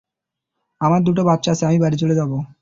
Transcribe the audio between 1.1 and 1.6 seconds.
বাচ্চা